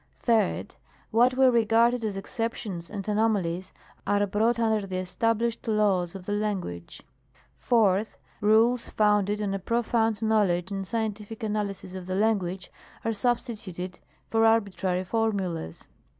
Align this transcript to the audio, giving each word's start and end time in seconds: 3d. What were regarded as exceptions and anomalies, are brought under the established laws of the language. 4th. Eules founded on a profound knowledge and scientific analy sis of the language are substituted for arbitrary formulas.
3d. 0.25 0.71
What 1.11 1.35
were 1.35 1.51
regarded 1.51 2.03
as 2.03 2.17
exceptions 2.17 2.89
and 2.89 3.07
anomalies, 3.07 3.71
are 4.07 4.25
brought 4.25 4.57
under 4.57 4.87
the 4.87 4.95
established 4.97 5.67
laws 5.67 6.15
of 6.15 6.25
the 6.25 6.31
language. 6.31 7.03
4th. 7.61 8.07
Eules 8.41 8.89
founded 8.89 9.39
on 9.43 9.53
a 9.53 9.59
profound 9.59 10.23
knowledge 10.23 10.71
and 10.71 10.87
scientific 10.87 11.41
analy 11.43 11.75
sis 11.75 11.93
of 11.93 12.07
the 12.07 12.15
language 12.15 12.71
are 13.05 13.13
substituted 13.13 13.99
for 14.27 14.43
arbitrary 14.43 15.03
formulas. 15.03 15.87